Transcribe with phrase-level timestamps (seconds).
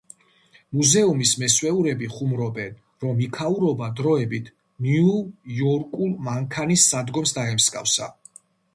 [0.77, 2.73] მუზეუმის მესვეურები ხუმრობენ,
[3.05, 4.51] რომ იქაურობა დროებით
[4.89, 8.15] ნიუ-იორკულ მანქანის სადგომს დაემსგავსა.